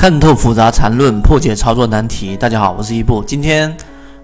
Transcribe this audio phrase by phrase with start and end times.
[0.00, 2.34] 看透复杂缠论，破解操作难题。
[2.34, 3.22] 大家好，我是一步。
[3.26, 3.70] 今天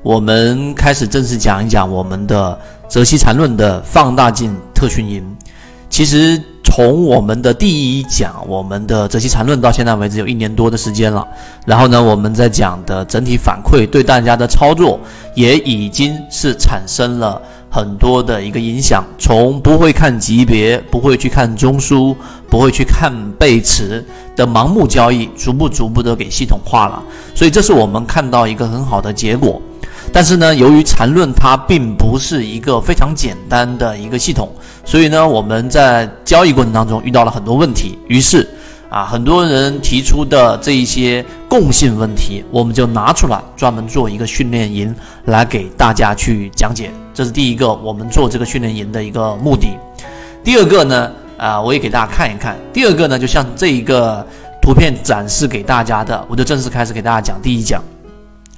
[0.00, 5.22] 我们开始正式讲一讲我们的泽西缠论的放大镜特训营。
[5.90, 11.28] 其实从我们的第一讲，我们的泽西缠论到现在为止有一年多的时间了。
[11.66, 14.98] 然后呢，我们在讲的整体反馈对大家的操作
[15.34, 17.38] 也已经是产生了。
[17.68, 22.16] 很多的一个影响，从不会看级别、不会去看中枢、
[22.48, 24.04] 不会去看背驰
[24.34, 27.02] 的盲目交易，逐步逐步的给系统化了。
[27.34, 29.60] 所以这是我们看到一个很好的结果。
[30.12, 34.50] 但是呢，由于缠论它并不是一个非常简单的一个系统，
[34.84, 37.98] 所以呢，我们在交易过程当中遇到了很多问题。
[38.08, 38.46] 于是。
[38.88, 46.88] 啊，很多人提出的这一些共性问题，我们就拿出来专门做一个训练营来给大家去讲解。
[47.12, 49.76] 这是第一个，我们做这个训练营的一个目的。
[50.44, 52.56] 第二个呢，啊，我也给大家看一看。
[52.72, 54.26] 第二个呢，就像这一个
[54.60, 57.82] 图片展示给大家的，我就正式开始给大家讲第一讲。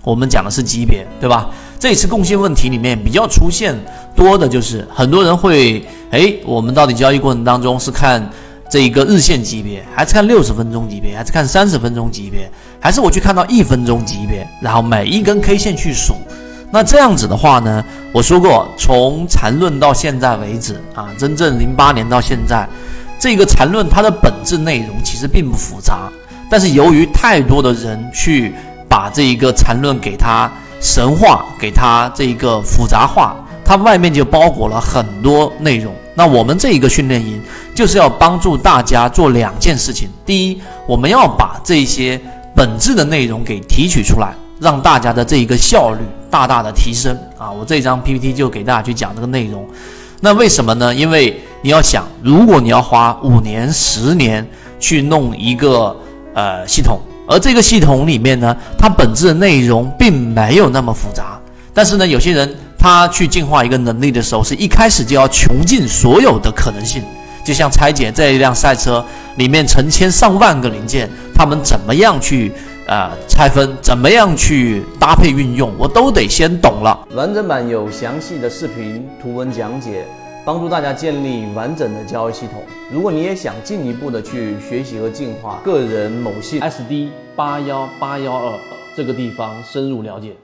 [0.02, 1.50] 我们讲的是级别，对吧？
[1.78, 3.74] 这一次共性问题里面比较出现
[4.16, 8.28] 多的就是很多人会，哎，我们到底交易过程当中是看。
[8.70, 12.46] 这一个日线级别，还是看六十分钟级别，还是看三十分钟级别，
[12.78, 16.12] 还是我去看到一分钟级别，然后每一根 K 线去数。
[16.70, 22.68] 那这样子的话呢，我说过，从缠论到现在为止啊，真正零八年到现在，
[23.18, 26.10] 这个缠论它的本质内容其实并不复杂，
[26.50, 28.52] 但是由于太多的人去
[28.88, 35.94] 把这一个缠论给它神话，给它这一个复杂化，它外面就包裹了很多内容。
[36.14, 37.40] 那我们这一个训练营
[37.74, 40.10] 就是要帮助大家做两件事情。
[40.26, 42.20] 第一，我们要把这些
[42.54, 47.50] 本质的内容给提取出来，让大家的这一个效率大大的提升啊！
[47.50, 49.66] 我这张 PPT 就给大家去讲这个内容。
[50.20, 50.94] 那为什么呢？
[50.94, 54.46] 因为你要想，如果你要花五年、十年
[54.78, 55.96] 去弄一个
[56.34, 61.38] 呃系统，而这个系统里面呢，它本质的内容并没有那么复杂，
[61.72, 62.54] 但是呢，有些人。
[62.80, 67.02] 他去进化一个能力的时候，是一开始就要穷尽所有的可能性，
[67.44, 69.04] 就像拆解这一辆赛车
[69.36, 72.52] 里面成千上万个零件，他们怎么样去
[72.88, 77.06] 呃拆分，怎么样去搭配运用，我都得先懂了。
[77.14, 80.06] 完整版有详细的视频图文讲解，
[80.42, 82.62] 帮助大家建立完整的交易系统。
[82.90, 88.58] 如果你也想进一步的去学习和进化个人某信 SD 八幺八幺二
[88.96, 90.34] 这个地方深入了解。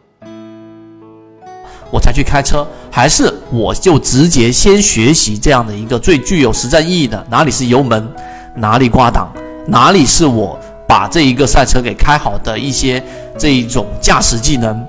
[1.91, 8.06] 我才去开车，还是我就直接先学习这样的一个最具有实战意义的，哪里是油门，
[8.55, 9.32] 哪里挂档，
[9.66, 10.59] 哪里是我
[10.94, 13.03] 把这一个赛车给开好的一些
[13.37, 14.81] 这一种驾驶技能，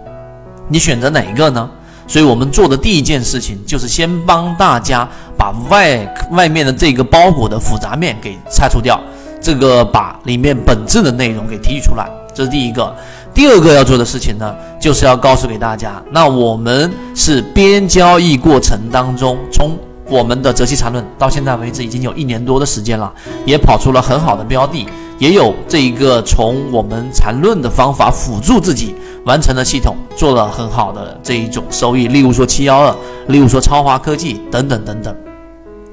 [0.68, 1.68] 你选择哪一个呢？
[2.06, 9.02] 所以我们做的第一件事情就是先帮大家把外外面的这个包裹的复杂面给拆除掉，
[9.42, 12.96] 这个把里面本质的内容给提取出来，这是第一个。
[13.34, 19.76] 第二个要做的事情呢，就是要告诉给大家，那我们是边交易过程当中，从
[20.08, 23.12] 我们的择期缠论到现在为止已经有一年多的时间了，
[23.44, 24.86] 也跑出了很好的标的，
[25.18, 28.96] 也有这一个从我们缠论的方法辅助自己
[29.26, 32.96] 完成了系统，做了很好的这一种收益，例如说七幺二，
[33.28, 35.16] 例如说超华科技等等等等。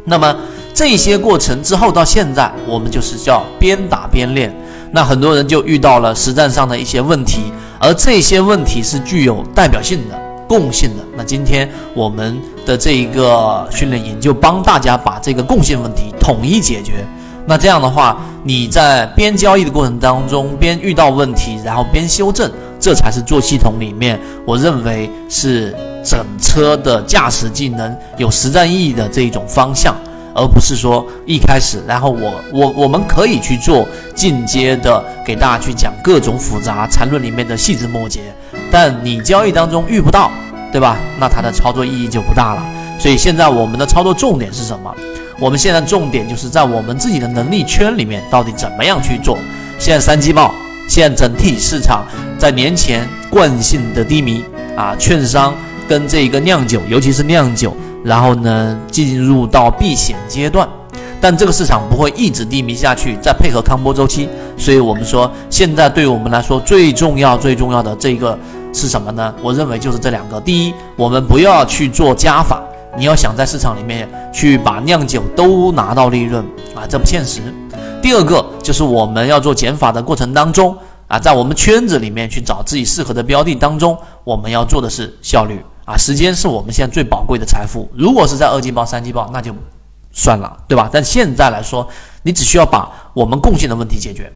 [0.05, 0.37] 那么
[0.75, 4.53] 这些过程之后到现在，我们就是叫边打边练。
[4.91, 11.05] 那很多人就遇到了实战上的一些问题，而这些问题是具有代表性的、共性的。
[11.17, 17.07] 那今天我们的这一个训练营就帮大家把这个共性问题统一解决。
[17.47, 29.95] 那这样的话，你在边交易的过程当中，边遇到问题，然后边修正，这才是做系统里面我认为是整车的驾驶技能有实战意义的这一种方向。
[30.35, 38.23] 而不是说一开始，然后我我我们可以去做进阶的，给大家去讲各种复杂缠论里面的细枝末节，
[38.71, 40.31] 但你交易当中遇不到，
[40.73, 40.97] 对吧？
[41.21, 42.65] 那它的操作意义就不大了。
[42.99, 44.91] 所以现在我们的操作重点是什么？
[45.43, 49.37] 我们现在重点就是在我们自己的能力圈里面，到底怎么样去做？
[49.77, 50.55] 现在三季报，
[50.89, 52.07] 现在整体市场
[52.39, 54.45] 在年前惯性的低迷
[54.77, 55.53] 啊，券商
[55.89, 57.77] 跟这个酿酒，尤其是酿酒。
[58.05, 60.69] 然后呢，进入到避险阶段，
[61.21, 68.39] 但这个市场不会一直低迷下去，再配合康波周期，所以我们说，现在对我们来说最重要、最重要的这个
[68.73, 69.35] 是什么呢？
[69.43, 70.41] 我认为就是这两个。
[70.41, 72.63] 第一，我们不要去做加法，
[72.97, 76.45] 你要想在市场里面去把酿酒都拿到利润
[76.75, 77.41] 啊，这不现实。
[78.03, 80.77] 第二个就是我们要做减法的过程当中
[81.09, 85.65] 啊，在我们圈子里面去找自己适合的标的当中，我们要做的是效率。
[85.85, 87.91] 啊，时间是我们现在最宝贵的财富。
[87.93, 89.53] 如果是在二季报、三季报，那就
[90.13, 90.89] 算了，对吧？
[90.93, 91.89] 但现在来说，
[92.23, 94.31] 你只需要把我们贡献的问题解决。